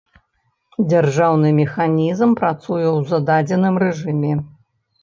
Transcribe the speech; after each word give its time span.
Дзяржаўны 0.93 1.51
механізм 1.61 2.35
працуе 2.41 2.87
ў 2.97 3.13
зададзеным 3.13 3.75
рэжыме. 3.87 4.33